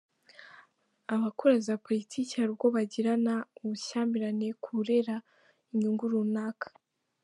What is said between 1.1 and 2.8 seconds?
Abakora za politiki hari ubwo